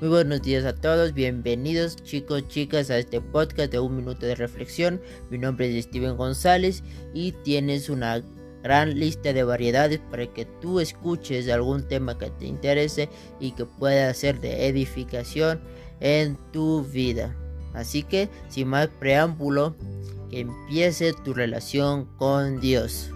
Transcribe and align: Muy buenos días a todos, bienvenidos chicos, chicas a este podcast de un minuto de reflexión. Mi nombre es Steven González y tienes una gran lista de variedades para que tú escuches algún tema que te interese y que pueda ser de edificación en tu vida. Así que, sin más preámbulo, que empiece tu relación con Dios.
Muy 0.00 0.08
buenos 0.08 0.40
días 0.40 0.64
a 0.64 0.74
todos, 0.74 1.12
bienvenidos 1.12 1.94
chicos, 1.96 2.48
chicas 2.48 2.88
a 2.88 2.96
este 2.96 3.20
podcast 3.20 3.70
de 3.70 3.80
un 3.80 3.96
minuto 3.96 4.24
de 4.24 4.34
reflexión. 4.34 4.98
Mi 5.28 5.36
nombre 5.36 5.68
es 5.68 5.84
Steven 5.84 6.16
González 6.16 6.82
y 7.12 7.32
tienes 7.32 7.90
una 7.90 8.22
gran 8.62 8.98
lista 8.98 9.34
de 9.34 9.44
variedades 9.44 10.00
para 10.10 10.26
que 10.26 10.46
tú 10.62 10.80
escuches 10.80 11.50
algún 11.50 11.86
tema 11.86 12.16
que 12.16 12.30
te 12.30 12.46
interese 12.46 13.10
y 13.40 13.50
que 13.50 13.66
pueda 13.66 14.14
ser 14.14 14.40
de 14.40 14.68
edificación 14.68 15.60
en 16.00 16.38
tu 16.50 16.82
vida. 16.82 17.36
Así 17.74 18.02
que, 18.02 18.30
sin 18.48 18.68
más 18.68 18.88
preámbulo, 18.88 19.76
que 20.30 20.40
empiece 20.40 21.12
tu 21.12 21.34
relación 21.34 22.06
con 22.16 22.58
Dios. 22.58 23.10